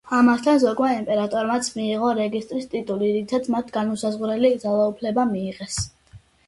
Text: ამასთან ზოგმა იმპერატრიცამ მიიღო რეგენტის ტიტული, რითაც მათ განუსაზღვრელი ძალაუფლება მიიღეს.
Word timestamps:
ამასთან 0.19 0.55
ზოგმა 0.61 0.87
იმპერატრიცამ 0.93 1.77
მიიღო 1.81 2.09
რეგენტის 2.21 2.67
ტიტული, 2.73 3.13
რითაც 3.19 3.49
მათ 3.57 3.73
განუსაზღვრელი 3.79 4.55
ძალაუფლება 4.67 5.33
მიიღეს. 5.37 5.83